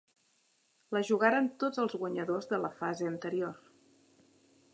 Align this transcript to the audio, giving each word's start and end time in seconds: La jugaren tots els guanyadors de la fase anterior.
La 0.97 1.01
jugaren 1.09 1.51
tots 1.65 1.83
els 1.85 1.95
guanyadors 2.05 2.51
de 2.55 2.61
la 2.65 2.75
fase 2.81 3.11
anterior. 3.15 3.63